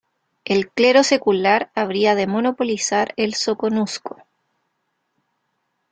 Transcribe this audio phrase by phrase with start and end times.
[0.45, 4.17] El clero secular habría de monopolizar el Soconusco.